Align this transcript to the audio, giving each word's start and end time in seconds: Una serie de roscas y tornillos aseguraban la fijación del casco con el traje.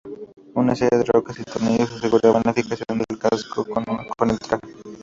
Una 0.55 0.73
serie 0.73 0.97
de 0.97 1.03
roscas 1.05 1.37
y 1.37 1.43
tornillos 1.43 1.91
aseguraban 1.91 2.41
la 2.43 2.53
fijación 2.55 3.03
del 3.07 3.19
casco 3.19 3.63
con 4.17 4.31
el 4.31 4.39
traje. 4.39 4.73